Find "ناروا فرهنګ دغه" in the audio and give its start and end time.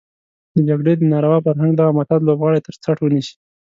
1.11-1.91